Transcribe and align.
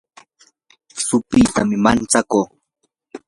supaytam 1.05 1.69
manchakuu 1.85 2.47